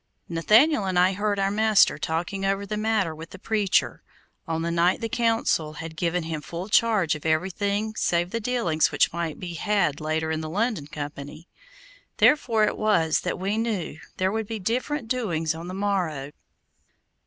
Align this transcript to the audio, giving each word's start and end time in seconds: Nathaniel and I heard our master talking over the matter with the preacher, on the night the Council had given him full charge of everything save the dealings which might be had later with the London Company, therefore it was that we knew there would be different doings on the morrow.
Nathaniel 0.27 0.85
and 0.85 0.97
I 0.97 1.13
heard 1.13 1.37
our 1.37 1.51
master 1.51 1.99
talking 1.99 2.43
over 2.43 2.65
the 2.65 2.75
matter 2.75 3.13
with 3.13 3.29
the 3.29 3.37
preacher, 3.37 4.01
on 4.47 4.63
the 4.63 4.71
night 4.71 4.99
the 4.99 5.07
Council 5.07 5.73
had 5.73 5.95
given 5.95 6.23
him 6.23 6.41
full 6.41 6.69
charge 6.69 7.13
of 7.13 7.23
everything 7.23 7.93
save 7.93 8.31
the 8.31 8.39
dealings 8.39 8.91
which 8.91 9.13
might 9.13 9.39
be 9.39 9.53
had 9.53 10.01
later 10.01 10.29
with 10.29 10.41
the 10.41 10.49
London 10.49 10.87
Company, 10.87 11.47
therefore 12.17 12.63
it 12.63 12.77
was 12.79 13.19
that 13.19 13.37
we 13.37 13.59
knew 13.59 13.99
there 14.17 14.31
would 14.31 14.47
be 14.47 14.57
different 14.57 15.07
doings 15.07 15.53
on 15.53 15.67
the 15.67 15.75
morrow. 15.75 16.31